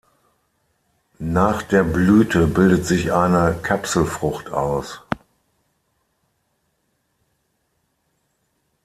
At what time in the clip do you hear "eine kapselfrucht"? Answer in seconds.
3.13-4.49